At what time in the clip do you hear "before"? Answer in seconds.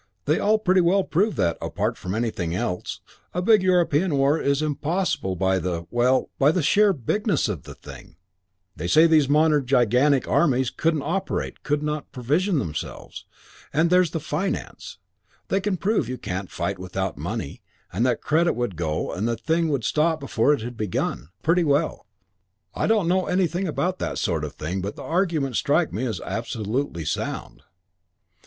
20.19-20.51